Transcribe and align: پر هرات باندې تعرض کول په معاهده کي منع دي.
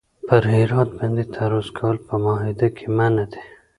پر 0.27 0.43
هرات 0.53 0.89
باندې 0.97 1.23
تعرض 1.35 1.67
کول 1.77 1.97
په 2.07 2.15
معاهده 2.23 2.67
کي 2.77 2.85
منع 2.97 3.25
دي. 3.31 3.41